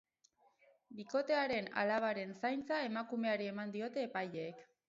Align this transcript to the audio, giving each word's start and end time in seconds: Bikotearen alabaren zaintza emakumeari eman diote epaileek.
Bikotearen 0.99 1.69
alabaren 1.83 2.33
zaintza 2.41 2.81
emakumeari 2.89 3.51
eman 3.55 3.75
diote 3.79 4.07
epaileek. 4.09 4.69